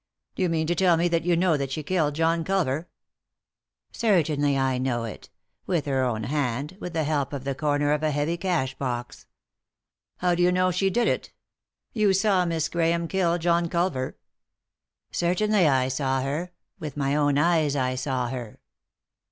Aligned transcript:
"Do 0.35 0.41
you 0.41 0.49
mean 0.49 0.65
to 0.65 0.73
tell 0.73 0.97
me 0.97 1.07
that 1.09 1.25
you 1.25 1.35
know 1.37 1.57
that 1.57 1.71
she 1.71 1.83
killed 1.83 2.15
John 2.15 2.43
Culver?"" 2.43 2.87
Certainly 3.91 4.57
I 4.57 4.79
know 4.79 5.03
it. 5.03 5.29
With 5.67 5.85
her 5.85 6.03
own 6.03 6.23
hand— 6.23 6.75
with 6.81 6.93
the 6.93 7.03
help 7.03 7.33
of 7.33 7.43
the 7.43 7.53
corner 7.53 7.91
of 7.91 8.01
a 8.01 8.09
heavy 8.09 8.35
cash 8.35 8.75
box."" 8.79 9.27
How 10.17 10.33
do 10.33 10.41
you 10.41 10.51
know 10.51 10.71
she 10.71 10.89
did 10.89 11.07
it? 11.07 11.33
You 11.93 12.13
saw 12.13 12.45
Miss 12.45 12.67
Grahame 12.67 13.09
kill 13.09 13.37
John 13.37 13.69
Culver?"" 13.69 14.17
Certainly 15.11 15.67
I 15.67 15.87
saw 15.87 16.23
her— 16.23 16.51
with 16.79 16.97
my 16.97 17.15
own 17.15 17.37
eyes 17.37 17.75
I 17.75 17.93
saw 17.93 18.29
her." 18.29 18.59